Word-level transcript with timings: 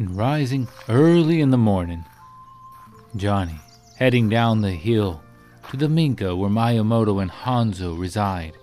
and 0.00 0.16
rising 0.16 0.66
early 0.88 1.42
in 1.42 1.50
the 1.50 1.58
morning, 1.58 2.02
Johnny 3.16 3.60
heading 3.98 4.30
down 4.30 4.62
the 4.62 4.70
hill 4.70 5.22
to 5.68 5.76
the 5.76 5.90
Minka 5.90 6.34
where 6.34 6.48
Miyamoto 6.48 7.20
and 7.20 7.30
Hanzo 7.30 8.00
reside. 8.00 8.56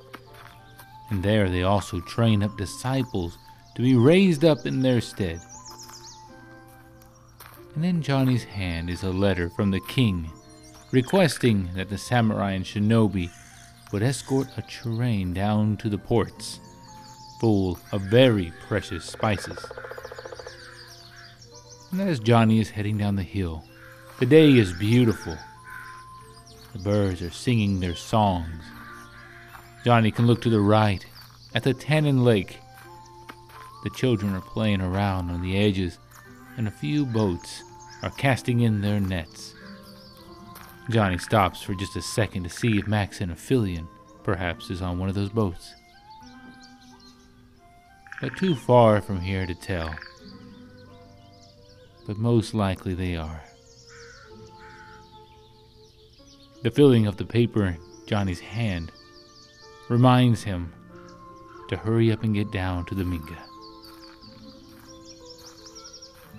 And 1.12 1.21
there 1.21 1.47
they 1.47 1.62
also 1.62 2.00
train 2.02 2.42
up 2.42 2.58
disciples 2.58 3.38
to 3.76 3.84
be 3.84 3.96
raised 3.96 4.44
up 4.44 4.65
in 4.65 4.82
their 4.82 5.00
stead. 5.00 5.39
And 7.76 7.86
in 7.86 8.02
Johnny's 8.02 8.44
hand 8.44 8.90
is 8.90 9.04
a 9.04 9.12
letter 9.12 9.52
from 9.52 9.70
the 9.70 9.82
king 9.82 10.32
requesting 10.92 11.70
that 11.76 11.90
the 11.90 12.00
samurai 12.00 12.54
and 12.54 12.66
shinobi 12.66 13.30
would 13.94 14.02
escort 14.02 14.48
a 14.58 14.64
train 14.64 15.36
down 15.36 15.78
to 15.78 15.88
the 15.88 16.00
ports 16.00 16.60
full 17.40 17.78
of 17.92 18.02
very 18.02 18.52
precious 18.68 19.06
spices. 19.06 19.64
And 21.91 22.02
as 22.02 22.20
Johnny 22.20 22.59
is 22.59 22.70
heading 22.70 22.98
down 22.98 23.16
the 23.16 23.23
hill, 23.23 23.64
the 24.20 24.26
day 24.26 24.52
is 24.58 24.73
beautiful. 24.73 25.38
The 26.73 26.80
birds 26.80 27.22
are 27.22 27.32
singing 27.32 27.80
their 27.80 27.95
songs. 27.95 28.64
Johnny 29.86 30.12
can 30.12 30.28
look 30.28 30.42
to 30.42 30.50
the 30.50 30.59
right 30.59 31.05
at 31.55 31.64
the 31.64 31.73
Tannin 31.73 32.23
Lake. 32.23 32.58
The 33.84 33.90
children 33.92 34.36
are 34.36 34.42
playing 34.42 34.81
around 34.81 35.30
on 35.30 35.42
the 35.42 35.58
edges, 35.58 35.98
and 36.58 36.68
a 36.68 36.72
few 36.72 37.05
boats 37.05 37.64
are 38.04 38.09
casting 38.12 38.62
in 38.62 38.81
their 38.81 39.00
nets. 39.00 39.54
Johnny 40.90 41.17
stops 41.17 41.62
for 41.62 41.73
just 41.73 41.95
a 41.95 42.02
second 42.02 42.44
to 42.44 42.50
see 42.50 42.78
if 42.80 42.88
Max 42.88 43.22
and 43.22 43.31
Aphelion 43.31 43.88
perhaps 44.23 44.70
is 44.70 44.81
on 44.81 45.00
one 45.00 45.09
of 45.09 45.16
those 45.16 45.30
boats. 45.30 45.73
But 48.20 48.36
too 48.36 48.56
far 48.56 49.02
from 49.02 49.22
here 49.22 49.45
to 49.45 49.56
tell. 49.56 49.95
But 52.07 52.17
most 52.17 52.53
likely 52.53 52.94
they 52.94 53.17
are. 53.17 53.44
The 56.64 56.72
feeling 56.72 57.05
of 57.05 57.17
the 57.17 57.25
paper 57.25 57.66
in 57.66 57.77
Johnny's 58.08 58.39
hand 58.39 58.91
reminds 59.89 60.44
him 60.44 60.73
to 61.69 61.77
hurry 61.77 62.11
up 62.11 62.23
and 62.23 62.33
get 62.33 62.52
down 62.52 62.86
to 62.86 62.95
the 62.95 63.03
Minka. 63.03 63.38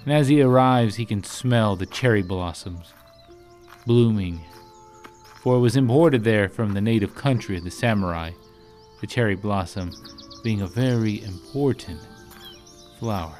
And 0.04 0.12
as 0.12 0.28
he 0.28 0.40
arrives, 0.40 0.96
he 0.96 1.04
can 1.04 1.22
smell 1.22 1.76
the 1.76 1.86
cherry 1.86 2.22
blossoms 2.22 2.94
blooming, 3.86 4.40
for 5.42 5.56
it 5.56 5.60
was 5.60 5.76
imported 5.76 6.24
there 6.24 6.48
from 6.48 6.72
the 6.72 6.80
native 6.80 7.14
country 7.14 7.56
of 7.58 7.64
the 7.64 7.70
samurai, 7.70 8.30
the 9.00 9.06
cherry 9.06 9.34
blossom 9.34 9.92
being 10.42 10.62
a 10.62 10.66
very 10.66 11.22
important 11.24 12.00
flower 12.98 13.38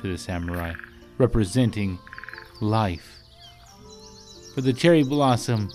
to 0.00 0.08
the 0.08 0.18
samurai, 0.18 0.72
representing 1.18 1.98
life. 2.60 3.18
For 4.54 4.60
the 4.60 4.72
cherry 4.72 5.02
blossom 5.02 5.70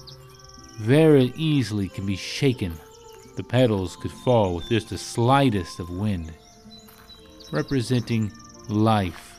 very 0.80 1.32
easily 1.36 1.90
can 1.90 2.06
be 2.06 2.16
shaken. 2.16 2.74
The 3.36 3.44
petals 3.44 3.96
could 3.96 4.12
fall 4.12 4.56
with 4.56 4.70
just 4.70 4.90
the 4.90 4.98
slightest 4.98 5.80
of 5.80 5.90
wind, 5.90 6.34
representing 7.52 8.32
life 8.70 9.36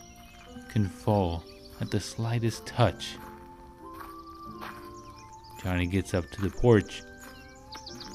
can 0.69 0.89
fall 0.89 1.45
at 1.81 1.91
the 1.91 2.01
slightest 2.01 2.67
touch. 2.67 3.17
Johnny 5.63 5.87
gets 5.87 6.13
up 6.13 6.29
to 6.33 6.43
the 6.43 6.51
porch, 6.51 7.03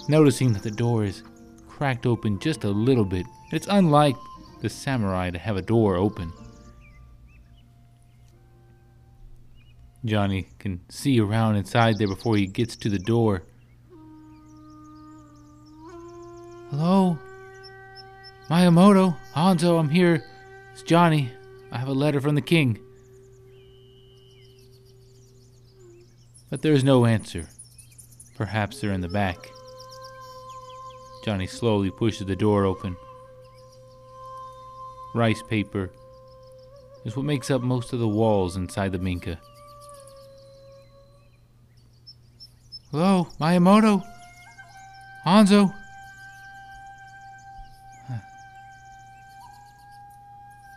noticing 0.07 0.53
that 0.53 0.63
the 0.63 0.71
door 0.71 1.03
is 1.03 1.23
cracked 1.67 2.05
open 2.05 2.39
just 2.39 2.63
a 2.63 2.69
little 2.69 3.05
bit. 3.05 3.25
It's 3.51 3.67
unlike 3.69 4.15
the 4.61 4.69
samurai 4.69 5.31
to 5.31 5.39
have 5.39 5.55
a 5.55 5.61
door 5.61 5.95
open. 5.95 6.31
Johnny 10.05 10.47
can 10.59 10.81
see 10.89 11.19
around 11.19 11.57
inside 11.57 11.97
there 11.97 12.07
before 12.07 12.37
he 12.37 12.47
gets 12.47 12.75
to 12.77 12.89
the 12.89 12.99
door. 12.99 13.43
Hello? 16.69 17.17
Miyamoto? 18.49 19.17
Hanzo, 19.35 19.79
I'm 19.79 19.89
here. 19.89 20.23
It's 20.71 20.83
Johnny. 20.83 21.31
I 21.71 21.77
have 21.77 21.87
a 21.87 21.93
letter 21.93 22.21
from 22.21 22.35
the 22.35 22.41
king. 22.41 22.79
But 26.49 26.61
there's 26.61 26.83
no 26.83 27.05
answer. 27.05 27.49
Perhaps 28.35 28.79
they're 28.79 28.93
in 28.93 29.01
the 29.01 29.09
back. 29.09 29.51
Johnny 31.25 31.45
slowly 31.45 31.91
pushes 31.91 32.25
the 32.25 32.35
door 32.35 32.65
open. 32.65 32.95
Rice 35.13 35.43
paper 35.43 35.91
is 37.03 37.15
what 37.15 37.25
makes 37.25 37.51
up 37.51 37.61
most 37.61 37.93
of 37.93 37.99
the 37.99 38.07
walls 38.07 38.55
inside 38.55 38.91
the 38.91 38.99
Minka. 38.99 39.39
Hello, 42.91 43.27
Miyamoto? 43.39 44.03
Hanzo? 45.23 45.71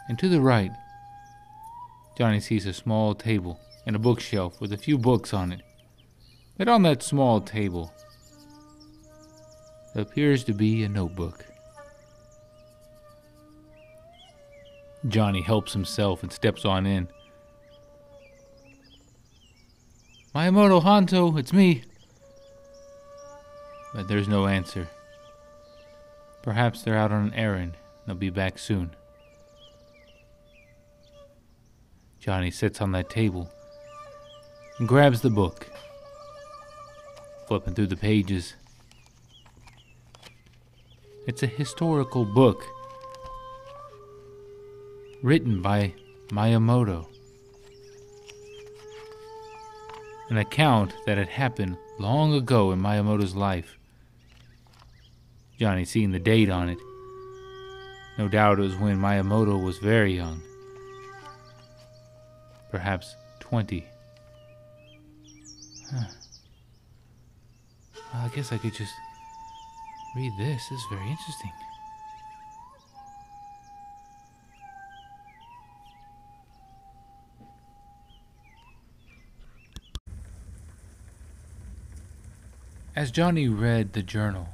And 0.09 0.19
to 0.19 0.29
the 0.29 0.43
right, 0.43 0.73
Johnny 2.19 2.39
sees 2.39 2.67
a 2.67 2.75
small 2.75 3.15
table 3.15 3.59
and 3.87 3.97
a 3.97 3.99
bookshelf 3.99 4.61
with 4.61 4.75
a 4.75 4.77
few 4.77 4.99
books 4.99 5.33
on 5.33 5.53
it. 5.53 5.63
But 6.59 6.69
on 6.69 6.83
that 6.83 7.03
small 7.03 7.41
table 7.41 7.95
appears 9.95 10.45
to 10.45 10.53
be 10.53 10.85
a 10.85 10.89
notebook. 10.91 11.47
Johnny 15.09 15.41
helps 15.41 15.73
himself 15.73 16.23
and 16.23 16.31
steps 16.31 16.67
on 16.67 16.85
in. 16.85 17.09
Miyamoto 20.35 20.83
Hanzo, 20.83 21.39
it's 21.39 21.55
me. 21.55 21.85
But 23.95 24.09
there's 24.09 24.29
no 24.29 24.47
answer. 24.47 24.89
Perhaps 26.43 26.83
they're 26.83 26.97
out 26.97 27.13
on 27.13 27.27
an 27.27 27.35
errand. 27.35 27.77
They'll 28.07 28.17
be 28.17 28.31
back 28.31 28.59
soon. 28.59 28.91
Johnny 32.19 32.51
sits 32.51 32.81
on 32.81 32.93
that 32.93 33.11
table 33.11 33.51
and 34.79 34.89
grabs 34.89 35.21
the 35.21 35.31
book, 35.31 35.67
flipping 37.47 37.75
through 37.75 37.89
the 37.89 37.97
pages. 37.97 38.55
It's 41.27 41.43
a 41.43 41.47
historical 41.47 42.25
book 42.25 42.65
written 45.23 45.63
by 45.63 45.95
Miyamoto. 46.31 47.07
An 50.31 50.39
account 50.39 50.95
that 51.07 51.19
had 51.19 51.29
happened 51.29 51.77
long 51.99 52.35
ago 52.35 52.73
in 52.73 52.81
Miyamoto's 52.81 53.37
life. 53.37 53.79
Johnny 55.63 55.85
seen 55.85 56.11
the 56.11 56.19
date 56.19 56.51
on 56.51 56.69
it. 56.69 56.79
No 58.19 58.27
doubt 58.27 58.59
it 58.59 58.63
was 58.63 58.75
when 58.75 58.99
Miyamoto 58.99 59.63
was 59.63 59.79
very 59.79 60.13
young. 60.13 60.43
Perhaps 62.73 63.15
20. 63.39 63.87
Huh. 65.89 66.05
Well, 67.95 68.25
I 68.25 68.29
guess 68.35 68.53
I 68.53 68.59
could 68.59 68.75
just 68.75 68.93
read 70.17 70.33
this. 70.37 70.69
This 70.69 70.81
is 70.81 70.85
very 70.91 71.09
interesting. 71.09 71.53
As 82.97 83.13
Johnny 83.13 83.49
read 83.49 83.93
the 83.93 84.03
journal, 84.03 84.49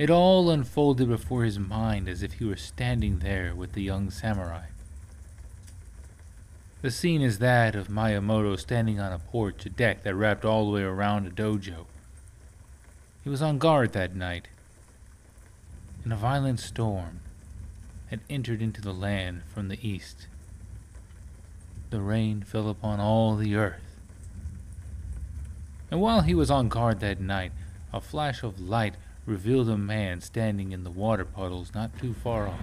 it 0.00 0.08
all 0.08 0.48
unfolded 0.48 1.06
before 1.06 1.44
his 1.44 1.58
mind 1.58 2.08
as 2.08 2.22
if 2.22 2.32
he 2.32 2.44
were 2.46 2.56
standing 2.56 3.18
there 3.18 3.54
with 3.54 3.72
the 3.74 3.82
young 3.82 4.10
samurai. 4.10 4.64
The 6.80 6.90
scene 6.90 7.20
is 7.20 7.38
that 7.40 7.74
of 7.74 7.88
Miyamoto 7.88 8.58
standing 8.58 8.98
on 8.98 9.12
a 9.12 9.18
porch, 9.18 9.66
a 9.66 9.68
deck 9.68 10.02
that 10.04 10.14
wrapped 10.14 10.42
all 10.42 10.64
the 10.64 10.70
way 10.70 10.80
around 10.80 11.26
a 11.26 11.30
dojo. 11.30 11.84
He 13.22 13.28
was 13.28 13.42
on 13.42 13.58
guard 13.58 13.92
that 13.92 14.16
night, 14.16 14.48
and 16.02 16.14
a 16.14 16.16
violent 16.16 16.60
storm 16.60 17.20
had 18.06 18.20
entered 18.30 18.62
into 18.62 18.80
the 18.80 18.94
land 18.94 19.42
from 19.52 19.68
the 19.68 19.86
east. 19.86 20.28
The 21.90 22.00
rain 22.00 22.40
fell 22.40 22.70
upon 22.70 23.00
all 23.00 23.36
the 23.36 23.54
earth. 23.54 23.98
And 25.90 26.00
while 26.00 26.22
he 26.22 26.34
was 26.34 26.50
on 26.50 26.70
guard 26.70 27.00
that 27.00 27.20
night, 27.20 27.52
a 27.92 28.00
flash 28.00 28.42
of 28.42 28.58
light 28.58 28.94
revealed 29.26 29.68
a 29.68 29.76
man 29.76 30.20
standing 30.20 30.72
in 30.72 30.84
the 30.84 30.90
water 30.90 31.24
puddles 31.24 31.72
not 31.74 31.96
too 31.98 32.14
far 32.14 32.48
off. 32.48 32.60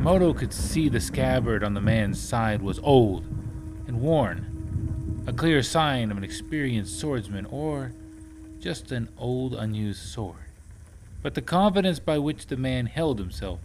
Moto 0.00 0.34
could 0.34 0.52
see 0.52 0.88
the 0.88 1.00
scabbard 1.00 1.64
on 1.64 1.74
the 1.74 1.80
man's 1.80 2.20
side 2.20 2.60
was 2.60 2.78
old 2.80 3.24
and 3.86 4.00
worn, 4.00 5.24
a 5.26 5.32
clear 5.32 5.62
sign 5.62 6.10
of 6.10 6.18
an 6.18 6.24
experienced 6.24 6.98
swordsman 6.98 7.46
or 7.46 7.92
just 8.58 8.92
an 8.92 9.08
old 9.16 9.54
unused 9.54 10.02
sword. 10.02 10.36
But 11.22 11.34
the 11.34 11.42
confidence 11.42 11.98
by 11.98 12.18
which 12.18 12.46
the 12.46 12.56
man 12.56 12.86
held 12.86 13.18
himself 13.18 13.60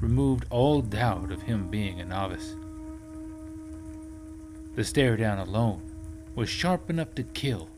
removed 0.00 0.46
all 0.50 0.82
doubt 0.82 1.30
of 1.30 1.42
him 1.42 1.68
being 1.68 2.00
a 2.00 2.04
novice. 2.04 2.56
The 4.74 4.84
stare 4.84 5.16
down 5.16 5.38
alone 5.38 5.92
was 6.34 6.48
sharp 6.48 6.90
enough 6.90 7.14
to 7.14 7.22
kill. 7.22 7.70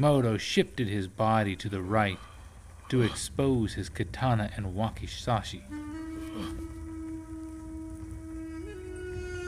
Moto 0.00 0.38
shifted 0.38 0.86
his 0.86 1.08
body 1.08 1.56
to 1.56 1.68
the 1.68 1.82
right 1.82 2.20
to 2.88 3.02
expose 3.02 3.74
his 3.74 3.88
katana 3.88 4.48
and 4.56 4.76
wakizashi. 4.76 5.62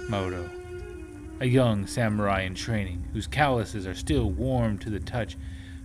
Moto, 0.09 0.51
a 1.39 1.47
young 1.47 1.87
samurai 1.87 2.43
in 2.43 2.57
training 2.57 3.07
whose 3.13 3.29
calluses 3.29 3.87
are 3.87 3.95
still 3.95 4.29
warm 4.29 4.77
to 4.79 4.91
the 4.91 4.99
touch, 4.99 5.37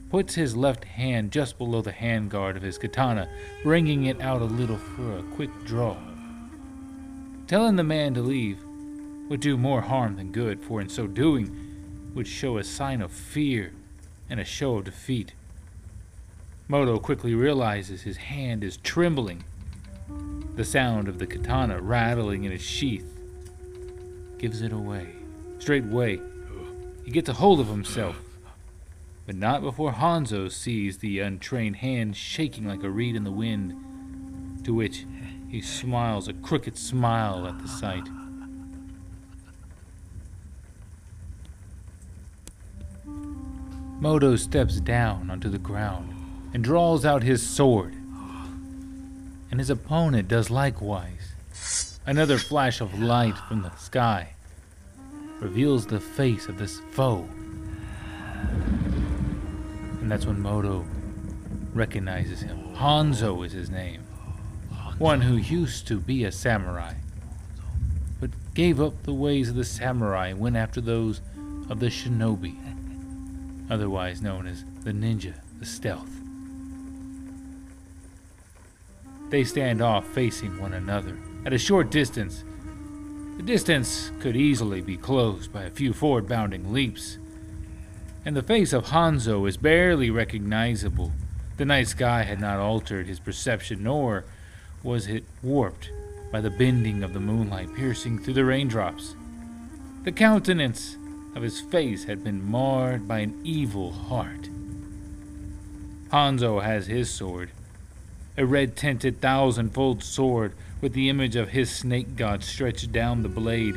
puts 0.10 0.34
his 0.34 0.56
left 0.56 0.84
hand 0.84 1.32
just 1.32 1.60
below 1.60 1.84
the 1.84 1.92
handguard 1.92 2.56
of 2.56 2.64
his 2.64 2.80
katana, 2.80 3.30
bringing 3.62 4.06
it 4.06 4.20
out 4.20 4.42
a 4.42 4.46
little 4.46 4.78
for 4.78 5.20
a 5.20 5.24
quick 5.36 5.52
draw. 5.66 5.96
Telling 7.46 7.76
the 7.76 7.84
man 7.84 8.16
to 8.16 8.22
leave 8.22 8.58
would 9.30 9.42
do 9.42 9.58
more 9.58 9.82
harm 9.82 10.16
than 10.16 10.32
good, 10.32 10.64
for 10.64 10.82
in 10.82 10.90
so 10.90 11.06
doing 11.06 11.56
would 12.16 12.28
show 12.28 12.58
a 12.58 12.64
sign 12.64 13.04
of 13.04 13.12
fear 13.12 13.72
and 14.30 14.40
a 14.40 14.46
show 14.46 14.78
of 14.78 14.86
defeat. 14.86 15.34
Moto 16.68 17.00
quickly 17.00 17.36
realizes 17.36 18.02
his 18.02 18.18
hand 18.18 18.64
is 18.64 18.78
trembling. 18.78 19.44
The 20.56 20.66
sound 20.66 21.08
of 21.08 21.20
the 21.20 21.28
katana 21.28 21.82
rattling 21.82 22.44
in 22.44 22.52
its 22.52 22.64
sheath 22.64 23.20
gives 24.38 24.62
it 24.62 24.72
away. 24.72 25.10
Straightway, 25.60 26.20
he 27.04 27.12
gets 27.12 27.30
a 27.30 27.34
hold 27.34 27.60
of 27.60 27.68
himself, 27.68 28.18
but 29.26 29.36
not 29.36 29.62
before 29.62 29.94
Hanzo 29.94 30.52
sees 30.52 30.98
the 30.98 31.20
untrained 31.20 31.78
hand 31.78 32.16
shaking 32.16 32.68
like 32.68 32.84
a 32.84 32.90
reed 32.90 33.16
in 33.16 33.24
the 33.24 33.32
wind, 33.32 34.64
to 34.64 34.74
which 34.74 35.06
he 35.50 35.62
smiles 35.62 36.28
a 36.28 36.34
crooked 36.34 36.78
smile 36.78 37.48
at 37.48 37.60
the 37.60 37.68
sight. 37.68 38.08
Moto 44.06 44.36
steps 44.36 44.80
down 44.80 45.32
onto 45.32 45.50
the 45.50 45.58
ground 45.58 46.14
and 46.54 46.64
draws 46.64 47.06
out 47.06 47.24
his 47.24 47.42
sword. 47.42 47.96
And 49.50 49.60
his 49.60 49.72
opponent 49.72 50.28
does 50.28 50.52
likewise. 50.52 51.34
Another 52.06 52.38
flash 52.38 52.82
of 52.82 53.00
light 53.00 53.36
from 53.36 53.64
the 53.64 53.76
sky 53.78 54.36
reveals 55.40 55.88
the 55.88 56.00
face 56.00 56.48
of 56.48 56.60
this 56.60 56.82
foe. 56.92 57.28
And 60.02 60.12
that's 60.12 60.28
when 60.28 60.40
Moto 60.40 60.86
recognizes 61.74 62.42
him. 62.42 62.76
Hanzo 62.76 63.44
is 63.44 63.54
his 63.54 63.72
name. 63.72 64.04
One 65.00 65.22
who 65.22 65.36
used 65.36 65.88
to 65.88 66.00
be 66.00 66.26
a 66.26 66.32
samurai, 66.32 66.94
but 68.20 68.30
gave 68.54 68.80
up 68.80 69.02
the 69.02 69.16
ways 69.16 69.50
of 69.50 69.56
the 69.56 69.66
samurai 69.66 70.28
and 70.28 70.40
went 70.40 70.58
after 70.58 70.80
those 70.80 71.22
of 71.72 71.80
the 71.80 71.88
shinobi, 71.88 72.65
otherwise 73.70 74.22
known 74.22 74.48
as 74.48 74.64
the 74.84 74.92
ninja, 74.92 75.36
the 75.60 75.66
stealth. 75.66 76.10
They 79.30 79.44
stand 79.44 79.82
off 79.82 80.08
facing 80.08 80.60
one 80.60 80.74
another 80.74 81.18
at 81.46 81.54
a 81.54 81.58
short 81.58 81.90
distance. 81.90 82.44
The 83.38 83.44
distance 83.44 84.12
could 84.20 84.36
easily 84.36 84.82
be 84.82 84.98
closed 84.98 85.52
by 85.52 85.64
a 85.64 85.72
few 85.72 85.94
forward 85.94 86.28
bounding 86.28 86.72
leaps. 86.72 87.18
And 88.24 88.36
the 88.36 88.44
face 88.44 88.74
of 88.74 88.86
Hanzo 88.86 89.48
is 89.48 89.58
barely 89.58 90.10
recognizable. 90.10 91.12
The 91.58 91.66
night 91.66 91.88
sky 91.88 92.24
had 92.24 92.40
not 92.40 92.60
altered 92.60 93.08
his 93.08 93.20
perception, 93.20 93.84
nor 93.84 94.26
was 94.84 95.08
it 95.08 95.24
warped 95.42 95.90
by 96.32 96.42
the 96.42 96.50
bending 96.50 97.04
of 97.04 97.14
the 97.14 97.20
moonlight 97.20 97.74
piercing 97.76 98.20
through 98.20 98.34
the 98.36 98.46
raindrops. 98.46 99.16
The 100.04 100.12
countenance 100.12 100.98
of 101.36 101.44
his 101.44 101.60
face 101.60 102.06
had 102.06 102.24
been 102.24 102.44
marred 102.44 103.08
by 103.08 103.20
an 103.20 103.40
evil 103.44 103.92
heart. 103.92 104.50
Hanzo 106.12 106.64
has 106.64 106.88
his 106.88 107.10
sword, 107.10 107.52
a 108.38 108.46
red 108.46 108.76
tinted 108.76 109.22
thousand-fold 109.22 110.02
sword 110.02 110.54
with 110.82 110.94
the 110.94 111.10
image 111.10 111.36
of 111.36 111.50
his 111.50 111.70
snake 111.70 112.16
god 112.16 112.44
stretched 112.44 112.92
down 112.92 113.22
the 113.22 113.30
blade. 113.30 113.76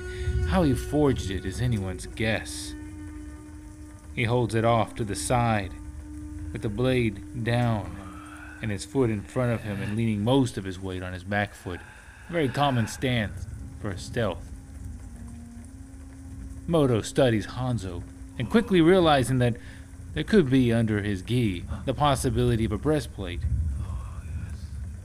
How 0.49 0.63
he 0.63 0.75
forged 0.75 1.31
it 1.31 1.45
is 1.45 1.61
anyone's 1.61 2.07
guess. 2.07 2.75
He 4.15 4.25
holds 4.25 4.55
it 4.55 4.65
off 4.65 4.95
to 4.97 5.05
the 5.05 5.15
side, 5.15 5.73
with 6.53 6.63
the 6.63 6.69
blade 6.69 7.45
down 7.45 7.97
and 8.61 8.71
his 8.71 8.85
foot 8.85 9.11
in 9.11 9.23
front 9.23 9.53
of 9.53 9.63
him 9.63 9.81
and 9.81 9.97
leaning 9.97 10.25
most 10.25 10.59
of 10.59 10.65
his 10.65 10.81
weight 10.81 11.03
on 11.03 11.13
his 11.13 11.25
back 11.25 11.55
foot. 11.55 11.81
A 12.29 12.33
very 12.33 12.49
common 12.49 12.87
stance 12.89 13.47
for 13.81 13.91
a 13.91 13.99
stealth. 13.99 14.48
Moto 16.69 17.01
studies 17.01 17.47
Hanzo 17.47 18.03
and 18.39 18.51
quickly 18.51 18.83
realizing 18.83 19.39
that 19.39 19.57
there 20.13 20.23
could 20.23 20.51
be 20.51 20.71
under 20.71 21.01
his 21.01 21.23
gi 21.23 21.65
the 21.87 21.95
possibility 21.95 22.67
of 22.67 22.73
a 22.73 22.79
breastplate. 22.79 23.41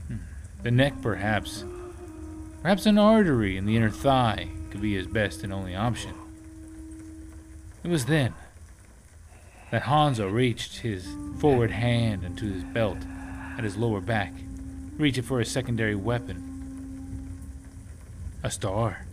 Hmm. 0.08 0.16
The 0.62 0.70
neck, 0.70 1.00
perhaps. 1.00 1.64
Perhaps 2.60 2.84
an 2.84 2.98
artery 2.98 3.56
in 3.56 3.64
the 3.64 3.76
inner 3.76 3.90
thigh 3.90 4.48
could 4.70 4.82
be 4.82 4.94
his 4.94 5.06
best 5.06 5.42
and 5.42 5.54
only 5.54 5.74
option. 5.74 6.12
It 7.82 7.88
was 7.88 8.04
then 8.04 8.34
that 9.70 9.84
Hanzo 9.84 10.30
reached 10.30 10.80
his 10.80 11.08
forward 11.38 11.70
hand 11.70 12.24
into 12.24 12.44
his 12.44 12.62
belt 12.62 12.98
at 13.56 13.64
his 13.64 13.78
lower 13.78 14.02
back, 14.02 14.34
reaching 14.98 15.24
for 15.24 15.40
a 15.40 15.46
secondary 15.46 15.94
weapon. 15.94 16.50
A 18.42 18.50
star. 18.50 19.06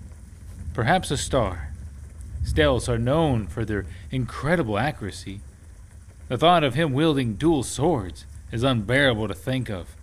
Perhaps 0.74 1.12
a 1.12 1.18
star. 1.18 1.71
Stealths 2.44 2.90
are 2.90 2.98
known 2.98 3.48
for 3.48 3.64
their 3.64 3.86
incredible 4.10 4.78
accuracy. 4.78 5.42
The 6.28 6.38
thought 6.38 6.64
of 6.64 6.76
him 6.76 6.94
wielding 6.94 7.36
dual 7.36 7.64
swords 7.64 8.26
is 8.52 8.64
unbearable 8.64 9.28
to 9.28 9.34
think 9.34 9.70
of. 9.70 9.96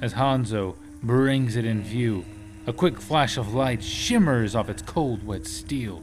As 0.00 0.14
Hanzo 0.14 0.76
brings 1.02 1.56
it 1.56 1.64
in 1.64 1.82
view, 1.82 2.24
a 2.66 2.72
quick 2.72 3.00
flash 3.00 3.36
of 3.36 3.54
light 3.54 3.82
shimmers 3.82 4.54
off 4.54 4.68
its 4.68 4.82
cold, 4.82 5.26
wet 5.26 5.46
steel, 5.46 6.02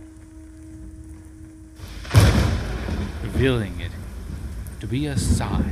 revealing 3.22 3.80
it 3.80 3.92
to 4.80 4.88
be 4.88 5.08
a 5.08 5.18
sai. 5.18 5.64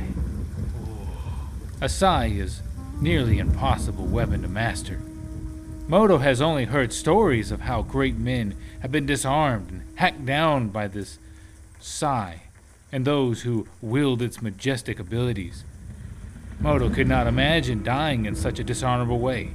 A 1.80 1.88
sai 1.88 2.26
is 2.26 2.62
nearly 3.00 3.38
impossible 3.38 4.04
weapon 4.04 4.42
to 4.42 4.48
master. 4.48 5.00
Moto 5.90 6.18
has 6.18 6.40
only 6.40 6.66
heard 6.66 6.92
stories 6.92 7.50
of 7.50 7.62
how 7.62 7.82
great 7.82 8.16
men 8.16 8.54
have 8.78 8.92
been 8.92 9.06
disarmed 9.06 9.72
and 9.72 9.82
hacked 9.96 10.24
down 10.24 10.68
by 10.68 10.86
this 10.86 11.18
sai 11.80 12.42
and 12.92 13.04
those 13.04 13.42
who 13.42 13.66
wield 13.82 14.22
its 14.22 14.40
majestic 14.40 15.00
abilities. 15.00 15.64
Moto 16.60 16.90
could 16.90 17.08
not 17.08 17.26
imagine 17.26 17.82
dying 17.82 18.24
in 18.24 18.36
such 18.36 18.60
a 18.60 18.64
dishonorable 18.64 19.18
way. 19.18 19.50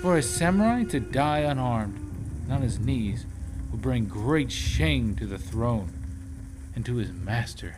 For 0.00 0.16
a 0.16 0.22
samurai 0.22 0.84
to 0.84 1.00
die 1.00 1.40
unarmed 1.40 1.98
and 2.44 2.52
on 2.54 2.62
his 2.62 2.78
knees 2.78 3.26
would 3.70 3.82
bring 3.82 4.06
great 4.06 4.50
shame 4.50 5.16
to 5.16 5.26
the 5.26 5.36
throne 5.36 5.92
and 6.74 6.82
to 6.86 6.96
his 6.96 7.12
master. 7.12 7.76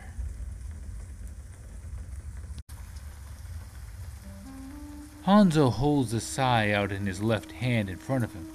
Hanzo 5.25 5.71
holds 5.71 6.11
the 6.11 6.19
sai 6.19 6.71
out 6.71 6.91
in 6.91 7.05
his 7.05 7.23
left 7.23 7.53
hand 7.53 7.89
in 7.89 7.97
front 7.97 8.25
of 8.25 8.33
him, 8.33 8.49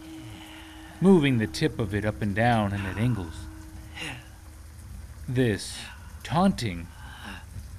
moving 1.01 1.39
the 1.39 1.47
tip 1.47 1.79
of 1.79 1.95
it 1.95 2.05
up 2.05 2.21
and 2.21 2.35
down 2.35 2.75
and 2.75 2.87
at 2.87 2.99
angles. 2.99 3.47
This, 5.27 5.79
taunting, 6.23 6.87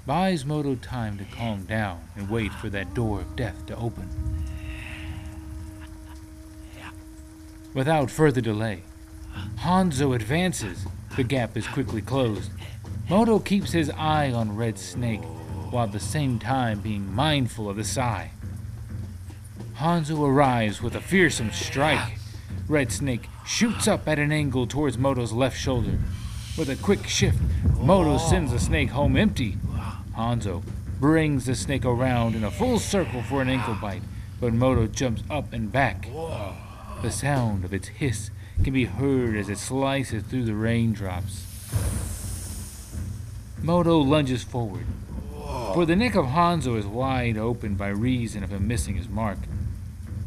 buys 0.08 0.44
Moto 0.44 0.74
time 0.74 1.20
to 1.20 1.26
calm 1.26 1.66
down 1.66 2.02
and 2.16 2.32
wait 2.32 2.52
for 2.52 2.70
that 2.70 2.96
door 2.96 3.22
of 3.22 3.36
death 3.36 3.64
to 3.68 3.76
open. 3.78 4.10
Without 7.76 8.10
further 8.10 8.42
delay, 8.42 8.82
Hanzo 9.58 10.16
advances. 10.16 10.88
The 11.16 11.24
gap 11.24 11.56
is 11.56 11.68
quickly 11.68 12.02
closed. 12.02 12.52
Moto 13.08 13.38
keeps 13.38 13.72
his 13.72 13.92
eye 13.92 14.32
on 14.32 14.56
Red 14.56 14.80
Snake 14.80 15.22
while 15.70 15.86
at 15.86 15.92
the 15.92 16.00
same 16.00 16.40
time 16.40 16.80
being 16.80 17.14
mindful 17.14 17.70
of 17.70 17.76
the 17.76 17.84
sai. 17.84 18.32
Hanzo 19.80 20.28
arrives 20.28 20.82
with 20.82 20.94
a 20.94 21.00
fearsome 21.00 21.52
strike. 21.52 22.18
Red 22.68 22.92
Snake 22.92 23.30
shoots 23.46 23.88
up 23.88 24.10
at 24.10 24.20
an 24.20 24.30
angle 24.30 24.68
towards 24.68 24.98
Moto's 24.98 25.32
left 25.32 25.58
shoulder. 25.58 25.98
With 26.58 26.70
a 26.70 26.76
quick 26.76 27.08
shift, 27.08 27.40
Moto 27.80 28.18
sends 28.18 28.52
the 28.52 28.60
snake 28.60 28.90
home 28.90 29.16
empty. 29.16 29.58
Hanzo 30.18 30.64
brings 31.00 31.46
the 31.46 31.56
snake 31.56 31.86
around 31.86 32.36
in 32.36 32.44
a 32.44 32.52
full 32.52 32.78
circle 32.78 33.24
for 33.24 33.42
an 33.42 33.48
ankle 33.48 33.74
bite, 33.76 34.02
but 34.42 34.52
Moto 34.52 34.86
jumps 34.86 35.24
up 35.30 35.54
and 35.54 35.72
back. 35.72 36.10
The 37.02 37.10
sound 37.10 37.64
of 37.64 37.74
its 37.74 37.88
hiss 37.88 38.32
can 38.62 38.74
be 38.74 38.84
heard 38.84 39.38
as 39.38 39.48
it 39.48 39.60
slices 39.60 40.24
through 40.24 40.44
the 40.44 40.56
raindrops. 40.56 41.46
Moto 43.62 44.00
lunges 44.00 44.44
forward, 44.44 44.86
For 45.74 45.86
the 45.86 45.96
neck 45.96 46.16
of 46.16 46.26
Hanzo 46.26 46.78
is 46.78 46.86
wide 46.86 47.38
open 47.38 47.76
by 47.76 47.88
reason 47.88 48.44
of 48.44 48.50
him 48.50 48.68
missing 48.68 48.96
his 48.96 49.08
mark. 49.08 49.38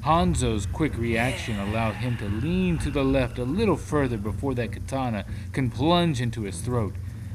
Hanzo's 0.04 0.66
quick 0.66 0.98
reaction 0.98 1.60
allowed 1.60 1.94
him 1.94 2.16
to 2.16 2.28
lean 2.28 2.76
to 2.78 2.90
the 2.90 3.04
left 3.04 3.38
a 3.38 3.44
little 3.44 3.76
further 3.76 4.16
before 4.16 4.52
that 4.54 4.72
katana 4.72 5.24
can 5.52 5.70
plunge 5.70 6.20
into 6.20 6.42
his 6.42 6.60
throat. 6.60 6.94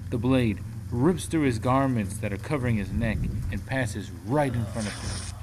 The 0.09 0.17
blade 0.17 0.59
rips 0.91 1.27
through 1.27 1.43
his 1.43 1.59
garments 1.59 2.17
that 2.17 2.33
are 2.33 2.37
covering 2.37 2.75
his 2.75 2.91
neck 2.91 3.19
and 3.53 3.65
passes 3.65 4.11
right 4.25 4.53
in 4.53 4.65
front 4.65 4.87
of 4.87 4.93
him. 4.93 5.37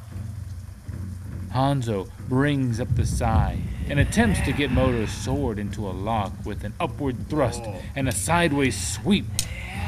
Hanzo 1.54 2.10
brings 2.28 2.78
up 2.78 2.94
the 2.94 3.06
sai 3.06 3.58
and 3.88 3.98
attempts 3.98 4.40
to 4.42 4.52
get 4.52 4.70
Moto's 4.70 5.12
sword 5.12 5.58
into 5.58 5.88
a 5.88 5.92
lock 5.92 6.32
with 6.44 6.62
an 6.62 6.74
upward 6.78 7.30
thrust 7.30 7.62
and 7.96 8.06
a 8.06 8.12
sideways 8.12 8.76
sweep, 8.94 9.24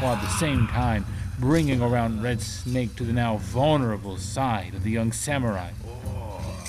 while 0.01 0.15
at 0.15 0.23
the 0.23 0.39
same 0.39 0.69
time 0.69 1.05
bringing 1.39 1.83
around 1.83 2.23
Red 2.23 2.41
Snake 2.41 2.97
to 2.97 3.05
the 3.05 3.13
now 3.13 3.37
vulnerable 3.37 4.17
side 4.17 4.75
of 4.75 4.85
the 4.85 4.91
young 4.91 5.13
samurai. 5.13 5.71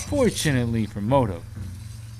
Fortunately 0.08 0.86
for 0.86 1.02
Moto, 1.02 1.42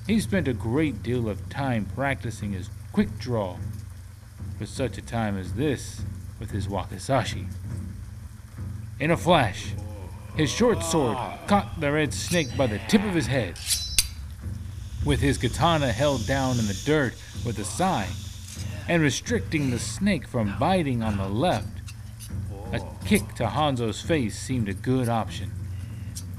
he 0.06 0.20
spent 0.20 0.46
a 0.46 0.52
great 0.52 1.02
deal 1.02 1.26
of 1.26 1.48
time 1.48 1.86
practicing 1.94 2.52
his 2.52 2.68
quick 2.92 3.18
draw 3.18 3.56
for 4.58 4.66
such 4.66 4.98
a 4.98 5.02
time 5.02 5.38
as 5.38 5.54
this 5.54 6.02
with 6.38 6.50
his 6.50 6.68
wakizashi. 6.68 7.46
In 9.00 9.10
a 9.10 9.16
flash, 9.16 9.72
his 10.36 10.50
short 10.50 10.82
sword 10.82 11.16
caught 11.46 11.80
the 11.80 11.90
red 11.90 12.12
snake 12.12 12.54
by 12.58 12.66
the 12.66 12.78
tip 12.88 13.02
of 13.04 13.14
his 13.14 13.26
head. 13.26 13.58
With 15.06 15.20
his 15.20 15.38
katana 15.38 15.90
held 15.90 16.26
down 16.26 16.58
in 16.58 16.66
the 16.66 16.78
dirt 16.84 17.14
with 17.46 17.58
a 17.58 17.64
sai, 17.64 18.06
and 18.86 19.02
restricting 19.02 19.70
the 19.70 19.78
snake 19.78 20.28
from 20.28 20.58
biting 20.58 21.02
on 21.02 21.16
the 21.16 21.28
left, 21.28 21.80
a 22.70 22.82
kick 23.06 23.34
to 23.36 23.46
Hanzo's 23.46 24.02
face 24.02 24.38
seemed 24.38 24.68
a 24.68 24.74
good 24.74 25.08
option. 25.08 25.57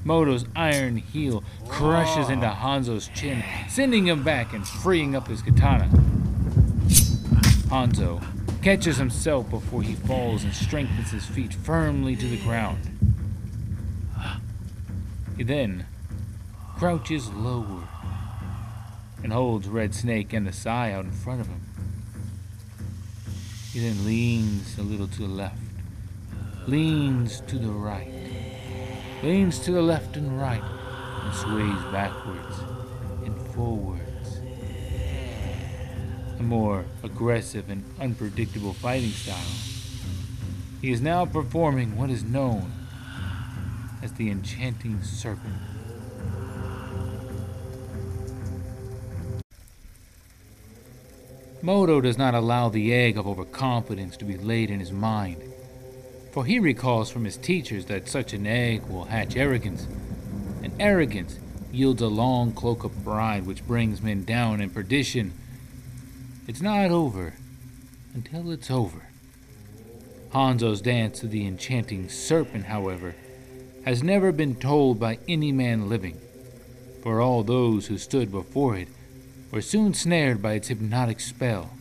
Moto's 0.05 0.45
iron 0.55 0.97
heel 0.97 1.43
crushes 1.67 2.29
into 2.29 2.47
Hanzo's 2.47 3.09
chin, 3.09 3.43
sending 3.67 4.07
him 4.07 4.23
back 4.23 4.53
and 4.53 4.67
freeing 4.67 5.15
up 5.15 5.27
his 5.27 5.41
katana. 5.41 5.89
Hanzo 7.69 8.23
catches 8.61 8.97
himself 8.97 9.49
before 9.49 9.83
he 9.83 9.93
falls 9.93 10.43
and 10.43 10.53
strengthens 10.53 11.11
his 11.11 11.25
feet 11.25 11.53
firmly 11.53 12.15
to 12.15 12.27
the 12.27 12.37
ground. 12.37 12.79
He 15.37 15.43
then 15.43 15.85
crouches 16.75 17.29
lower 17.29 17.87
and 19.23 19.31
holds 19.31 19.67
Red 19.67 19.93
Snake 19.93 20.33
and 20.33 20.47
the 20.47 20.51
Sai 20.53 20.91
out 20.91 21.05
in 21.05 21.11
front 21.11 21.41
of 21.41 21.47
him. 21.47 21.61
He 23.71 23.79
then 23.79 24.05
leans 24.05 24.77
a 24.77 24.81
little 24.81 25.07
to 25.07 25.21
the 25.21 25.27
left, 25.27 25.61
leans 26.67 27.41
to 27.41 27.57
the 27.57 27.69
right, 27.69 28.11
leans 29.23 29.59
to 29.59 29.71
the 29.71 29.81
left 29.81 30.15
and 30.15 30.39
right, 30.39 30.63
and 31.23 31.33
sways 31.33 31.91
backwards 31.91 32.55
and 33.25 33.35
forwards. 33.53 34.39
A 36.39 36.43
more 36.43 36.85
aggressive 37.03 37.69
and 37.69 37.83
unpredictable 37.99 38.73
fighting 38.73 39.09
style. 39.09 39.35
He 40.81 40.91
is 40.91 41.01
now 41.01 41.25
performing 41.25 41.97
what 41.97 42.09
is 42.09 42.23
known 42.23 42.71
as 44.01 44.13
the 44.13 44.29
enchanting 44.29 45.03
serpent. 45.03 45.55
Moto 51.61 51.99
does 51.99 52.17
not 52.17 52.33
allow 52.33 52.69
the 52.69 52.93
egg 52.93 53.17
of 53.17 53.27
overconfidence 53.27 54.15
to 54.15 54.23
be 54.23 54.37
laid 54.37 54.69
in 54.69 54.79
his 54.79 54.93
mind, 54.93 55.43
for 56.31 56.45
he 56.45 56.59
recalls 56.59 57.09
from 57.09 57.25
his 57.25 57.37
teachers 57.37 57.85
that 57.85 58.07
such 58.07 58.33
an 58.33 58.45
egg 58.45 58.83
will 58.87 59.05
hatch 59.05 59.35
arrogance, 59.35 59.87
and 60.63 60.71
arrogance 60.79 61.39
yields 61.71 62.01
a 62.01 62.07
long 62.07 62.51
cloak 62.51 62.83
of 62.83 63.03
pride 63.03 63.45
which 63.45 63.65
brings 63.65 64.01
men 64.01 64.23
down 64.23 64.61
in 64.61 64.69
perdition. 64.69 65.33
It's 66.47 66.61
not 66.61 66.91
over 66.91 67.33
until 68.13 68.51
it's 68.51 68.71
over. 68.71 69.03
Hanzo's 70.33 70.81
dance 70.81 71.19
to 71.19 71.27
the 71.27 71.45
enchanting 71.45 72.09
serpent, 72.09 72.65
however, 72.65 73.15
has 73.85 74.03
never 74.03 74.31
been 74.31 74.55
told 74.55 74.99
by 74.99 75.17
any 75.27 75.51
man 75.51 75.89
living, 75.89 76.19
for 77.01 77.21
all 77.21 77.43
those 77.43 77.87
who 77.87 77.97
stood 77.97 78.31
before 78.31 78.75
it 78.77 78.87
were 79.51 79.61
soon 79.61 79.93
snared 79.93 80.41
by 80.41 80.53
its 80.53 80.67
hypnotic 80.67 81.19
spell. 81.19 81.71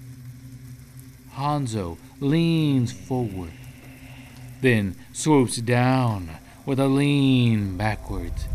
Hanzo 1.34 1.98
leans 2.20 2.92
forward, 2.92 3.52
then 4.60 4.96
swoops 5.12 5.56
down 5.58 6.30
with 6.66 6.78
a 6.78 6.88
lean 6.88 7.76
backwards. 7.76 8.46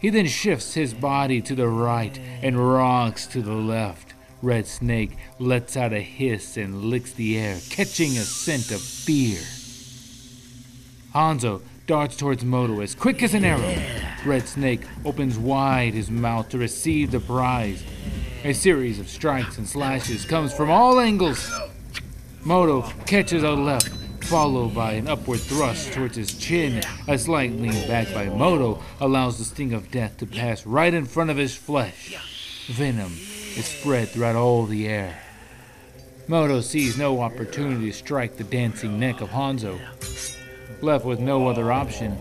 He 0.00 0.08
then 0.08 0.26
shifts 0.26 0.74
his 0.74 0.94
body 0.94 1.42
to 1.42 1.54
the 1.54 1.68
right 1.68 2.18
and 2.42 2.58
rocks 2.58 3.26
to 3.28 3.42
the 3.42 3.54
left. 3.54 4.14
Red 4.42 4.66
Snake 4.66 5.16
lets 5.38 5.76
out 5.76 5.92
a 5.92 6.00
hiss 6.00 6.56
and 6.56 6.84
licks 6.86 7.12
the 7.12 7.38
air, 7.38 7.58
catching 7.68 8.16
a 8.16 8.22
scent 8.22 8.70
of 8.70 8.80
fear. 8.80 9.40
Hanzo 11.14 11.60
darts 11.86 12.16
towards 12.16 12.44
Moto 12.44 12.80
as 12.80 12.94
quick 12.94 13.22
as 13.22 13.34
an 13.34 13.44
arrow. 13.44 13.76
Red 14.24 14.48
Snake 14.48 14.82
opens 15.04 15.36
wide 15.36 15.92
his 15.92 16.10
mouth 16.10 16.48
to 16.50 16.58
receive 16.58 17.10
the 17.10 17.20
prize. 17.20 17.82
A 18.44 18.54
series 18.54 18.98
of 18.98 19.08
strikes 19.08 19.58
and 19.58 19.68
slashes 19.68 20.24
comes 20.24 20.54
from 20.54 20.70
all 20.70 20.98
angles. 20.98 21.50
Moto 22.42 22.82
catches 23.04 23.42
a 23.42 23.50
left, 23.50 23.92
followed 24.30 24.72
by 24.72 24.92
an 24.92 25.08
upward 25.08 25.40
thrust 25.40 25.92
towards 25.92 26.14
his 26.14 26.32
chin. 26.34 26.80
A 27.08 27.18
slight 27.18 27.50
lean 27.50 27.88
back 27.88 28.14
by 28.14 28.26
Moto 28.26 28.80
allows 29.00 29.38
the 29.38 29.44
sting 29.44 29.72
of 29.72 29.90
death 29.90 30.18
to 30.18 30.26
pass 30.26 30.64
right 30.64 30.94
in 30.94 31.04
front 31.04 31.30
of 31.30 31.36
his 31.36 31.56
flesh. 31.56 32.14
Venom 32.68 33.10
is 33.10 33.64
spread 33.64 34.08
throughout 34.08 34.36
all 34.36 34.66
the 34.66 34.86
air. 34.86 35.20
Moto 36.28 36.60
sees 36.60 36.96
no 36.96 37.20
opportunity 37.22 37.90
to 37.90 37.92
strike 37.92 38.36
the 38.36 38.44
dancing 38.44 39.00
neck 39.00 39.20
of 39.20 39.30
Hanzo. 39.30 39.80
Left 40.80 41.04
with 41.04 41.18
no 41.18 41.48
other 41.48 41.72
option, 41.72 42.16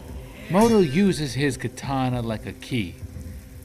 Moto 0.50 0.80
uses 0.80 1.36
his 1.36 1.58
katana 1.58 2.24
like 2.24 2.48
a 2.48 2.54
key, 2.54 2.96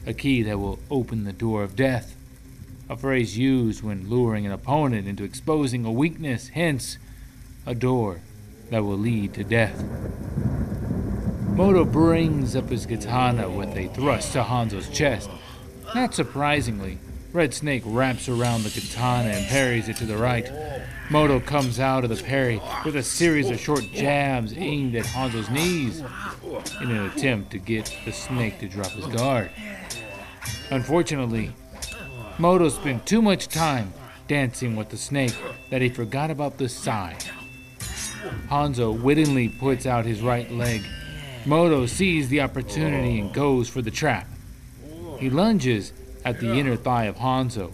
a 0.06 0.12
key 0.12 0.42
that 0.42 0.58
will 0.58 0.78
open 0.90 1.24
the 1.24 1.32
door 1.32 1.62
of 1.62 1.76
death, 1.76 2.14
a 2.90 2.96
phrase 2.98 3.38
used 3.38 3.82
when 3.82 4.10
luring 4.10 4.44
an 4.44 4.52
opponent 4.52 5.08
into 5.08 5.24
exposing 5.24 5.86
a 5.86 5.90
weakness, 5.90 6.48
hence, 6.48 6.98
a 7.64 7.74
door 7.74 8.20
that 8.74 8.82
will 8.82 8.98
lead 8.98 9.32
to 9.32 9.44
death. 9.44 9.84
Moto 11.50 11.84
brings 11.84 12.56
up 12.56 12.68
his 12.68 12.86
katana 12.86 13.48
with 13.48 13.68
a 13.76 13.86
thrust 13.94 14.32
to 14.32 14.42
Hanzo's 14.42 14.88
chest. 14.88 15.30
Not 15.94 16.12
surprisingly, 16.12 16.98
Red 17.32 17.54
Snake 17.54 17.84
wraps 17.86 18.28
around 18.28 18.64
the 18.64 18.70
katana 18.70 19.28
and 19.28 19.46
parries 19.46 19.88
it 19.88 19.94
to 19.98 20.06
the 20.06 20.16
right. 20.16 20.50
Moto 21.08 21.38
comes 21.38 21.78
out 21.78 22.02
of 22.02 22.10
the 22.10 22.20
parry 22.20 22.60
with 22.84 22.96
a 22.96 23.02
series 23.04 23.48
of 23.48 23.60
short 23.60 23.84
jabs 23.92 24.52
aimed 24.56 24.96
at 24.96 25.06
Hanzo's 25.06 25.48
knees 25.50 26.00
in 26.80 26.90
an 26.90 27.06
attempt 27.12 27.52
to 27.52 27.58
get 27.58 27.96
the 28.04 28.10
snake 28.10 28.58
to 28.58 28.66
drop 28.66 28.90
his 28.90 29.06
guard. 29.06 29.52
Unfortunately, 30.72 31.52
Moto 32.38 32.68
spent 32.70 33.06
too 33.06 33.22
much 33.22 33.46
time 33.46 33.92
dancing 34.26 34.74
with 34.74 34.88
the 34.88 34.96
snake 34.96 35.36
that 35.70 35.80
he 35.80 35.88
forgot 35.88 36.32
about 36.32 36.58
the 36.58 36.68
sai. 36.68 37.16
Hanzo 38.48 38.92
wittingly 38.92 39.48
puts 39.48 39.86
out 39.86 40.04
his 40.04 40.20
right 40.20 40.50
leg. 40.50 40.82
Moto 41.46 41.86
sees 41.86 42.28
the 42.28 42.40
opportunity 42.40 43.20
and 43.20 43.32
goes 43.32 43.68
for 43.68 43.82
the 43.82 43.90
trap. 43.90 44.26
He 45.18 45.30
lunges 45.30 45.92
at 46.24 46.40
the 46.40 46.52
inner 46.52 46.76
thigh 46.76 47.04
of 47.04 47.16
Hanzo, 47.16 47.72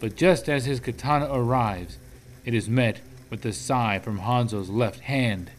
but 0.00 0.16
just 0.16 0.48
as 0.48 0.64
his 0.64 0.80
katana 0.80 1.28
arrives, 1.30 1.98
it 2.44 2.54
is 2.54 2.68
met 2.68 3.00
with 3.30 3.44
a 3.44 3.52
sai 3.52 3.98
from 3.98 4.20
Hanzo's 4.20 4.70
left 4.70 5.00
hand. 5.00 5.50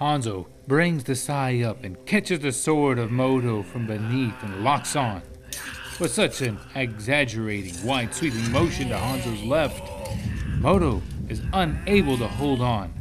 Hanzo 0.00 0.46
brings 0.68 1.04
the 1.04 1.16
sai 1.16 1.60
up 1.62 1.82
and 1.82 2.06
catches 2.06 2.40
the 2.40 2.52
sword 2.52 2.98
of 2.98 3.10
Moto 3.10 3.64
from 3.64 3.86
beneath 3.86 4.40
and 4.42 4.62
locks 4.62 4.94
on. 4.94 5.22
With 6.00 6.12
such 6.12 6.42
an 6.42 6.58
exaggerating, 6.76 7.84
wide 7.84 8.14
sweeping 8.14 8.52
motion 8.52 8.90
to 8.90 8.96
Hanzo's 8.96 9.42
left, 9.42 9.82
Moto 10.46 11.02
is 11.28 11.42
unable 11.52 12.16
to 12.18 12.28
hold 12.28 12.60
on. 12.60 12.94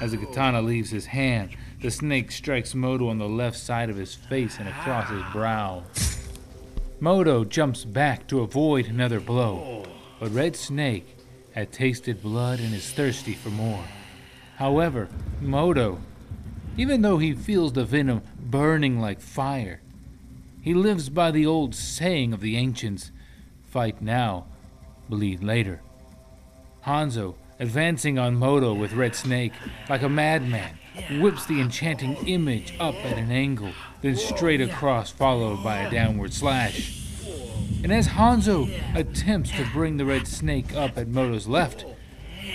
As 0.00 0.12
the 0.12 0.16
katana 0.16 0.62
leaves 0.62 0.90
his 0.90 1.06
hand, 1.06 1.56
the 1.82 1.90
snake 1.90 2.30
strikes 2.30 2.72
Moto 2.72 3.08
on 3.08 3.18
the 3.18 3.28
left 3.28 3.58
side 3.58 3.90
of 3.90 3.96
his 3.96 4.14
face 4.14 4.58
and 4.60 4.68
across 4.68 5.10
his 5.10 5.24
brow. 5.32 5.82
Moto 7.00 7.44
jumps 7.44 7.84
back 7.84 8.28
to 8.28 8.42
avoid 8.42 8.86
another 8.86 9.18
blow, 9.18 9.84
but 10.20 10.30
Red 10.30 10.54
Snake 10.54 11.16
had 11.50 11.72
tasted 11.72 12.22
blood 12.22 12.60
and 12.60 12.72
is 12.72 12.92
thirsty 12.92 13.34
for 13.34 13.50
more. 13.50 13.84
However, 14.54 15.08
Moto, 15.40 16.00
even 16.76 17.02
though 17.02 17.18
he 17.18 17.32
feels 17.32 17.72
the 17.72 17.84
venom 17.84 18.22
burning 18.38 19.00
like 19.00 19.20
fire, 19.20 19.80
he 20.66 20.74
lives 20.74 21.08
by 21.08 21.30
the 21.30 21.46
old 21.46 21.76
saying 21.76 22.32
of 22.32 22.40
the 22.40 22.56
ancients 22.56 23.12
fight 23.62 24.02
now, 24.02 24.46
bleed 25.08 25.40
later. 25.40 25.80
Hanzo, 26.84 27.36
advancing 27.60 28.18
on 28.18 28.34
Moto 28.34 28.74
with 28.74 28.92
Red 28.92 29.14
Snake 29.14 29.52
like 29.88 30.02
a 30.02 30.08
madman, 30.08 30.76
whips 31.20 31.46
the 31.46 31.60
enchanting 31.60 32.16
image 32.26 32.74
up 32.80 32.96
at 33.04 33.16
an 33.16 33.30
angle, 33.30 33.70
then 34.02 34.16
straight 34.16 34.60
across, 34.60 35.08
followed 35.08 35.62
by 35.62 35.78
a 35.78 35.90
downward 35.90 36.32
slash. 36.32 37.00
And 37.84 37.92
as 37.92 38.08
Hanzo 38.08 38.68
attempts 38.96 39.52
to 39.52 39.70
bring 39.72 39.98
the 39.98 40.04
red 40.04 40.26
snake 40.26 40.74
up 40.74 40.98
at 40.98 41.06
Moto's 41.06 41.46
left, 41.46 41.84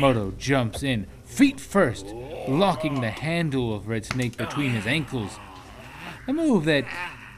Moto 0.02 0.32
jumps 0.32 0.84
in, 0.84 1.08
feet 1.24 1.62
first, 1.62 2.08
locking 2.50 3.00
the 3.00 3.12
handle 3.12 3.74
of 3.74 3.88
Red 3.88 4.04
Snake 4.04 4.36
between 4.36 4.72
his 4.72 4.86
ankles. 4.86 5.40
A 6.28 6.34
move 6.34 6.66
that 6.66 6.84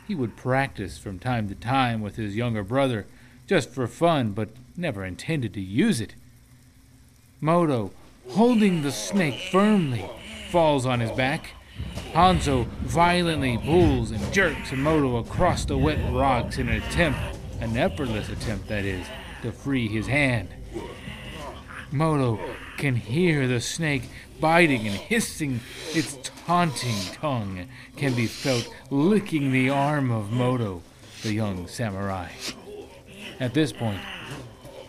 he 0.07 0.15
would 0.15 0.35
practice 0.35 0.97
from 0.97 1.19
time 1.19 1.47
to 1.49 1.55
time 1.55 2.01
with 2.01 2.15
his 2.15 2.35
younger 2.35 2.63
brother, 2.63 3.05
just 3.47 3.69
for 3.69 3.87
fun, 3.87 4.31
but 4.31 4.49
never 4.75 5.03
intended 5.05 5.53
to 5.53 5.61
use 5.61 6.01
it. 6.01 6.15
Moto, 7.39 7.91
holding 8.29 8.81
the 8.81 8.91
snake 8.91 9.49
firmly, 9.51 10.09
falls 10.49 10.85
on 10.85 10.99
his 10.99 11.11
back. 11.11 11.51
Hanzo 12.13 12.65
violently 12.81 13.57
pulls 13.57 14.11
and 14.11 14.33
jerks 14.33 14.71
Moto 14.71 15.17
across 15.17 15.65
the 15.65 15.77
wet 15.77 15.99
rocks 16.11 16.57
in 16.57 16.69
an 16.69 16.81
attempt, 16.81 17.19
an 17.59 17.75
effortless 17.75 18.29
attempt 18.29 18.67
that 18.67 18.85
is, 18.85 19.05
to 19.41 19.51
free 19.51 19.87
his 19.87 20.07
hand. 20.07 20.49
Moto 21.91 22.39
can 22.77 22.95
hear 22.95 23.47
the 23.47 23.59
snake 23.59 24.03
biting 24.39 24.87
and 24.87 24.95
hissing. 24.95 25.59
Its 25.93 26.17
taunting 26.45 26.99
tongue 27.13 27.67
can 27.97 28.13
be 28.13 28.27
felt 28.27 28.69
licking 28.89 29.51
the 29.51 29.69
arm 29.69 30.11
of 30.11 30.31
Moto, 30.31 30.81
the 31.21 31.33
young 31.33 31.67
samurai. 31.67 32.29
At 33.39 33.53
this 33.53 33.71
point, 33.71 34.01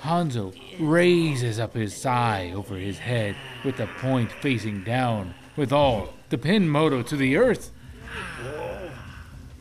Hanzo 0.03 0.55
raises 0.79 1.59
up 1.59 1.75
his 1.75 1.97
sai 1.97 2.53
over 2.55 2.77
his 2.77 2.99
head 2.99 3.37
with 3.65 3.79
the 3.79 3.87
point 3.87 4.31
facing 4.31 4.85
down, 4.85 5.35
with 5.57 5.73
all 5.73 6.13
to 6.31 6.37
pin 6.37 6.69
Moto 6.69 7.03
to 7.03 7.17
the 7.17 7.37
earth. 7.37 7.71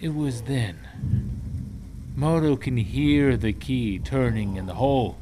It 0.01 0.13
was 0.13 0.41
then. 0.43 0.79
Moto 2.15 2.55
can 2.55 2.77
hear 2.77 3.37
the 3.37 3.53
key 3.53 3.99
turning 3.99 4.57
in 4.57 4.65
the 4.65 4.75
hole. 4.75 5.17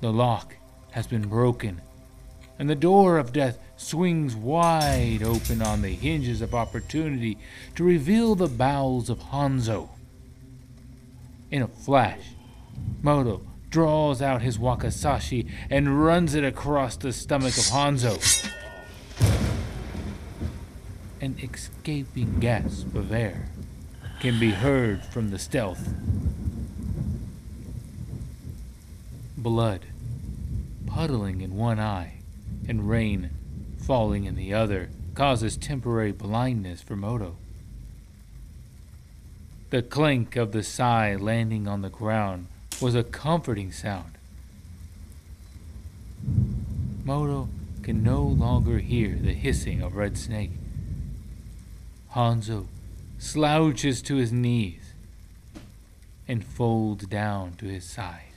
The 0.00 0.12
lock 0.12 0.56
has 0.90 1.06
been 1.06 1.28
broken, 1.28 1.80
and 2.60 2.68
the 2.68 2.74
door 2.74 3.16
of 3.16 3.32
death 3.32 3.58
swings 3.78 4.36
wide 4.36 5.22
open 5.22 5.62
on 5.62 5.80
the 5.80 5.88
hinges 5.88 6.42
of 6.42 6.54
opportunity 6.54 7.38
to 7.74 7.82
reveal 7.82 8.34
the 8.34 8.48
bowels 8.48 9.08
of 9.08 9.18
Hanzo. 9.18 9.88
In 11.50 11.62
a 11.62 11.68
flash, 11.68 12.20
Moto 13.00 13.40
draws 13.70 14.20
out 14.20 14.42
his 14.42 14.58
wakizashi 14.58 15.48
and 15.70 16.04
runs 16.04 16.34
it 16.34 16.44
across 16.44 16.96
the 16.96 17.14
stomach 17.14 17.56
of 17.56 17.64
Hanzo. 17.64 18.52
An 21.22 21.38
escaping 21.42 22.40
gasp 22.40 22.94
of 22.94 23.10
air 23.10 23.48
can 24.20 24.38
be 24.38 24.50
heard 24.50 25.02
from 25.02 25.30
the 25.30 25.38
stealth. 25.38 25.94
Blood 29.38 29.86
puddling 30.86 31.40
in 31.40 31.56
one 31.56 31.80
eye 31.80 32.19
and 32.70 32.88
rain 32.88 33.28
falling 33.84 34.24
in 34.24 34.36
the 34.36 34.54
other 34.54 34.88
causes 35.16 35.56
temporary 35.56 36.12
blindness 36.12 36.80
for 36.80 36.94
Moto. 36.94 37.34
The 39.70 39.82
clink 39.82 40.36
of 40.36 40.52
the 40.52 40.62
sai 40.62 41.16
landing 41.16 41.66
on 41.66 41.82
the 41.82 41.88
ground 41.88 42.46
was 42.80 42.94
a 42.94 43.02
comforting 43.02 43.72
sound. 43.72 44.12
Moto 47.04 47.48
can 47.82 48.04
no 48.04 48.22
longer 48.22 48.78
hear 48.78 49.16
the 49.16 49.34
hissing 49.34 49.82
of 49.82 49.96
Red 49.96 50.16
Snake. 50.16 50.52
Hanzo 52.14 52.66
slouches 53.18 54.00
to 54.02 54.14
his 54.14 54.32
knees 54.32 54.92
and 56.28 56.44
folds 56.44 57.04
down 57.06 57.54
to 57.54 57.66
his 57.66 57.84
side. 57.84 58.29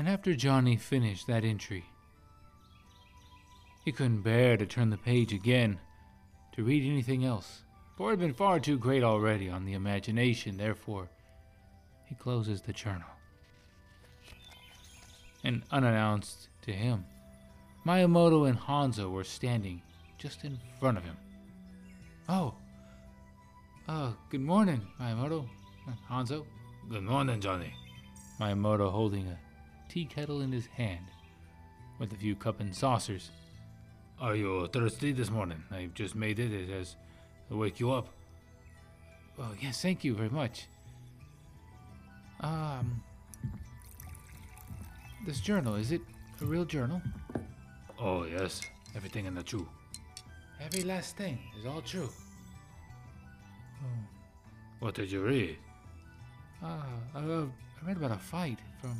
And 0.00 0.08
after 0.08 0.34
Johnny 0.34 0.76
finished 0.76 1.26
that 1.26 1.44
entry, 1.44 1.84
he 3.84 3.92
couldn't 3.92 4.22
bear 4.22 4.56
to 4.56 4.64
turn 4.64 4.88
the 4.88 4.96
page 4.96 5.34
again 5.34 5.78
to 6.52 6.64
read 6.64 6.90
anything 6.90 7.26
else, 7.26 7.64
for 7.98 8.08
it 8.08 8.12
had 8.12 8.20
been 8.20 8.32
far 8.32 8.60
too 8.60 8.78
great 8.78 9.02
already 9.02 9.50
on 9.50 9.66
the 9.66 9.74
imagination, 9.74 10.56
therefore, 10.56 11.10
he 12.06 12.14
closes 12.14 12.62
the 12.62 12.72
journal. 12.72 13.10
And 15.44 15.64
unannounced 15.70 16.48
to 16.62 16.72
him, 16.72 17.04
Miyamoto 17.84 18.48
and 18.48 18.58
Hanzo 18.58 19.10
were 19.10 19.22
standing 19.22 19.82
just 20.16 20.44
in 20.44 20.58
front 20.78 20.96
of 20.96 21.04
him. 21.04 21.18
Oh, 22.26 22.54
uh, 23.86 24.12
good 24.30 24.40
morning, 24.40 24.80
Miyamoto. 24.98 25.46
Hanzo. 26.10 26.46
Good 26.88 27.02
morning, 27.02 27.38
Johnny. 27.38 27.74
Miyamoto 28.40 28.90
holding 28.90 29.28
a 29.28 29.38
tea 29.90 30.04
kettle 30.04 30.40
in 30.40 30.52
his 30.52 30.66
hand 30.66 31.04
with 31.98 32.12
a 32.12 32.16
few 32.16 32.36
cup 32.36 32.60
and 32.60 32.72
saucers. 32.72 33.30
Are 34.20 34.36
you 34.36 34.68
thirsty 34.68 35.10
this 35.10 35.30
morning? 35.30 35.64
I've 35.72 35.94
just 35.94 36.14
made 36.14 36.38
it. 36.38 36.52
It 36.52 36.68
has 36.68 36.94
to 37.48 37.56
wake 37.56 37.80
you 37.80 37.90
up. 37.90 38.06
Oh, 39.36 39.52
yes, 39.60 39.82
thank 39.82 40.04
you 40.04 40.14
very 40.14 40.28
much. 40.28 40.66
Um, 42.40 43.02
this 45.26 45.40
journal, 45.40 45.74
is 45.74 45.90
it 45.90 46.02
a 46.40 46.44
real 46.44 46.64
journal? 46.64 47.02
Oh, 47.98 48.24
yes. 48.24 48.60
Everything 48.94 49.26
in 49.26 49.34
the 49.34 49.42
true. 49.42 49.68
Every 50.60 50.82
last 50.82 51.16
thing 51.16 51.38
is 51.58 51.66
all 51.66 51.80
true. 51.80 52.08
Oh. 53.82 53.86
What 54.78 54.94
did 54.94 55.10
you 55.10 55.22
read? 55.22 55.58
Uh, 56.62 56.82
I, 57.14 57.18
I 57.18 57.46
read 57.84 57.96
about 57.96 58.12
a 58.12 58.18
fight 58.18 58.58
from 58.80 58.96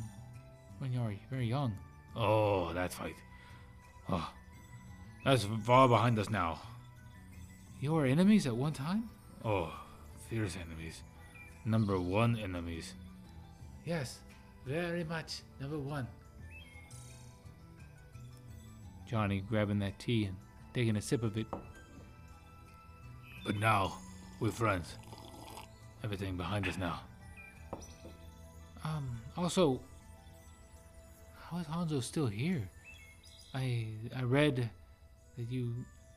when 0.81 0.91
you 0.91 0.99
were 0.99 1.13
very 1.29 1.45
young. 1.45 1.77
Oh, 2.15 2.73
that 2.73 2.91
fight. 2.91 3.15
Oh, 4.09 4.27
that's 5.23 5.45
far 5.63 5.87
behind 5.87 6.17
us 6.17 6.29
now. 6.29 6.59
You 7.79 7.93
were 7.93 8.05
enemies 8.05 8.47
at 8.47 8.55
one 8.55 8.73
time? 8.73 9.09
Oh, 9.45 9.71
fierce 10.27 10.57
enemies. 10.57 11.03
Number 11.65 11.99
one 11.99 12.35
enemies. 12.35 12.95
Yes, 13.85 14.19
very 14.65 15.03
much 15.03 15.41
number 15.59 15.77
one. 15.77 16.07
Johnny 19.07 19.41
grabbing 19.41 19.79
that 19.79 19.99
tea 19.99 20.25
and 20.25 20.35
taking 20.73 20.95
a 20.95 21.01
sip 21.01 21.21
of 21.21 21.37
it. 21.37 21.45
But 23.45 23.57
now, 23.57 23.97
we're 24.39 24.51
friends. 24.51 24.95
Everything 26.03 26.37
behind 26.37 26.67
us 26.67 26.77
now. 26.77 27.01
Um, 28.83 29.21
also, 29.37 29.79
how 31.51 31.57
is 31.57 31.67
Hanzo 31.67 32.01
still 32.01 32.27
here? 32.27 32.69
I 33.53 33.87
I 34.15 34.23
read 34.23 34.69
that 35.37 35.51
you 35.51 35.73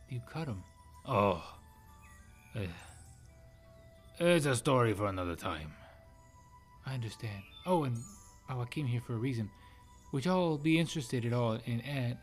you 0.09 0.20
cut 0.31 0.47
him. 0.47 0.62
Oh, 1.07 1.42
uh, 2.55 2.61
it's 4.20 4.47
a 4.47 4.55
story 4.55 4.94
for 4.94 5.07
another 5.07 5.35
time. 5.35 5.73
I 6.87 6.94
understand. 6.94 7.42
Oh, 7.66 7.85
and 7.85 7.97
oh, 8.49 8.61
I 8.61 8.64
came 8.66 8.87
here 8.87 9.01
for 9.01 9.14
a 9.14 9.18
reason. 9.18 9.51
Would 10.12 10.25
y'all 10.25 10.57
be 10.57 10.79
interested 10.79 11.25
at 11.25 11.33
all 11.33 11.59
in 11.66 11.81
at? 11.81 12.16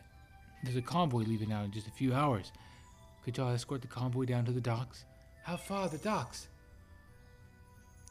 There's 0.64 0.76
a 0.76 0.82
convoy 0.82 1.24
leaving 1.24 1.52
out 1.52 1.64
in 1.64 1.72
just 1.72 1.88
a 1.88 1.90
few 1.90 2.14
hours. 2.14 2.52
Could 3.24 3.36
y'all 3.36 3.52
escort 3.52 3.82
the 3.82 3.88
convoy 3.88 4.24
down 4.24 4.44
to 4.46 4.52
the 4.52 4.60
docks? 4.60 5.04
How 5.42 5.56
far 5.56 5.88
the 5.88 5.98
docks? 5.98 6.48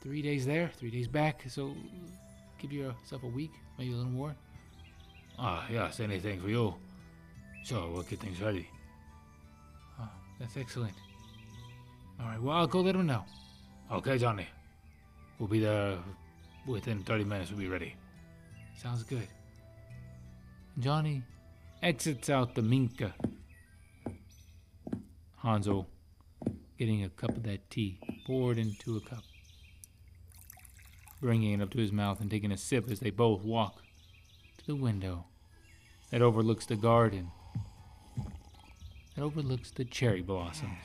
Three 0.02 0.22
days 0.22 0.46
there, 0.46 0.70
three 0.78 0.92
days 0.92 1.08
back. 1.08 1.44
So 1.48 1.74
give 2.60 2.72
yourself 2.72 3.24
a 3.24 3.28
week, 3.28 3.52
maybe 3.80 3.94
a 3.94 3.96
little 3.96 4.12
more. 4.12 4.36
Ah, 5.43 5.65
yes, 5.71 5.99
anything 5.99 6.39
for 6.39 6.49
you. 6.49 6.75
So 7.63 7.89
we'll 7.91 8.04
get 8.04 8.19
things 8.19 8.39
ready. 8.39 8.67
Oh, 9.99 10.08
that's 10.39 10.56
excellent. 10.56 10.93
All 12.19 12.27
right, 12.27 12.39
well, 12.39 12.58
I'll 12.58 12.67
go 12.67 12.82
let 12.82 12.93
him 12.95 13.08
know. 13.08 13.25
Okay, 13.91 14.19
Johnny. 14.19 14.45
We'll 15.39 15.49
be 15.49 15.60
there 15.60 15.97
within 16.67 17.01
30 17.01 17.23
minutes. 17.23 17.49
We'll 17.49 17.60
be 17.60 17.67
ready. 17.67 17.95
Sounds 18.77 19.01
good. 19.01 19.27
Johnny 20.77 21.23
exits 21.82 22.30
out 22.30 22.54
the 22.54 22.62
Minka. 22.62 23.15
Hanzo 25.43 25.88
getting 26.77 27.04
a 27.04 27.10
cup 27.10 27.32
of 27.32 27.41
that 27.43 27.67
tea 27.71 27.97
poured 28.27 28.60
into 28.60 28.97
a 28.97 29.01
cup. 29.01 29.23
bringing 31.19 31.54
it 31.54 31.63
up 31.63 31.71
to 31.71 31.77
his 31.80 31.91
mouth 31.91 32.19
and 32.19 32.30
taking 32.30 32.51
a 32.51 32.58
sip 32.58 32.89
as 32.91 32.99
they 32.99 33.10
both 33.10 33.41
walk 33.41 33.82
to 34.58 34.65
the 34.65 34.75
window 34.75 35.25
that 36.12 36.21
overlooks 36.21 36.65
the 36.65 36.76
garden, 36.76 37.32
that 39.15 39.21
overlooks 39.21 39.71
the 39.71 39.86
cherry 39.86 40.21
blossoms. 40.21 40.78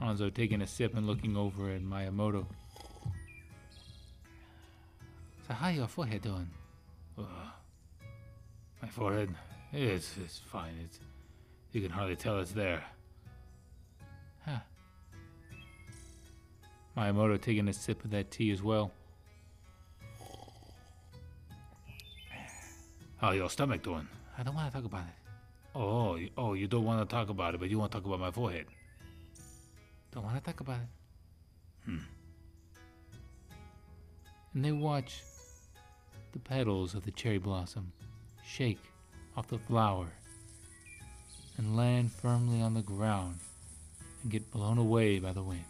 Hanzo 0.00 0.32
taking 0.32 0.60
a 0.60 0.66
sip 0.66 0.96
and 0.96 1.06
looking 1.06 1.36
over 1.36 1.70
at 1.70 1.82
Miyamoto. 1.82 2.46
So 5.46 5.54
how 5.54 5.68
your 5.68 5.88
forehead 5.88 6.22
doing? 6.22 6.50
My 7.16 8.88
forehead, 8.88 9.34
it's, 9.72 10.16
it's 10.22 10.38
fine. 10.38 10.74
It's, 10.84 11.00
you 11.72 11.80
can 11.80 11.90
hardly 11.90 12.16
tell 12.16 12.38
it's 12.40 12.52
there. 12.52 12.84
Huh. 14.44 14.58
Miyamoto 16.96 17.40
taking 17.40 17.68
a 17.68 17.72
sip 17.72 18.04
of 18.04 18.10
that 18.10 18.30
tea 18.30 18.50
as 18.50 18.62
well. 18.62 18.92
How 23.16 23.30
your 23.30 23.48
stomach 23.48 23.82
doing? 23.82 24.08
I 24.36 24.42
don't 24.42 24.54
want 24.54 24.72
to 24.72 24.76
talk 24.76 24.84
about 24.84 25.06
it. 25.06 25.14
Oh, 25.74 26.18
oh, 26.36 26.54
you 26.54 26.66
don't 26.66 26.84
want 26.84 27.08
to 27.08 27.14
talk 27.14 27.28
about 27.28 27.54
it, 27.54 27.60
but 27.60 27.70
you 27.70 27.78
want 27.78 27.92
to 27.92 27.98
talk 27.98 28.06
about 28.06 28.20
my 28.20 28.30
forehead. 28.30 28.66
Don't 30.12 30.24
want 30.24 30.36
to 30.36 30.42
talk 30.42 30.60
about 30.60 30.78
it. 30.80 31.84
Hmm. 31.84 31.98
And 34.54 34.64
they 34.64 34.72
watch 34.72 35.22
the 36.32 36.38
petals 36.38 36.94
of 36.94 37.04
the 37.04 37.10
cherry 37.10 37.38
blossom 37.38 37.92
shake 38.44 38.80
off 39.36 39.48
the 39.48 39.58
flower 39.58 40.06
and 41.56 41.76
land 41.76 42.12
firmly 42.12 42.60
on 42.60 42.74
the 42.74 42.82
ground 42.82 43.38
and 44.22 44.30
get 44.30 44.50
blown 44.50 44.78
away 44.78 45.18
by 45.18 45.32
the 45.32 45.42
wind. 45.42 45.64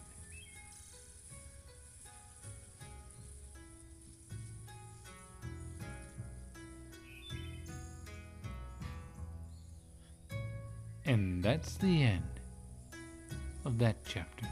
That's 11.44 11.74
the 11.74 12.02
end 12.02 12.22
of 13.66 13.78
that 13.78 13.96
chapter. 14.06 14.46